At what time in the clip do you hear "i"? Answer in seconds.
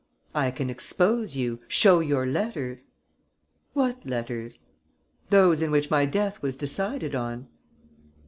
0.33-0.49